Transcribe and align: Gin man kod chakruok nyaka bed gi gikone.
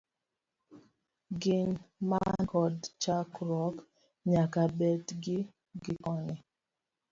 Gin 1.41 1.69
man 2.09 2.33
kod 2.51 2.77
chakruok 3.01 3.75
nyaka 4.31 4.61
bed 4.77 5.03
gi 5.23 5.37
gikone. 5.83 6.35